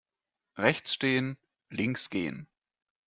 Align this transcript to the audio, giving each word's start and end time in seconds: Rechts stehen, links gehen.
Rechts 0.57 0.95
stehen, 0.95 1.37
links 1.69 2.09
gehen. 2.09 2.47